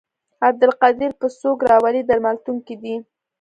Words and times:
عبدالقدیر 0.47 1.11
به 1.19 1.27
څوک 1.39 1.57
راولي 1.69 2.01
درملتون 2.09 2.57
کې 2.65 2.75
دی. 2.81 2.95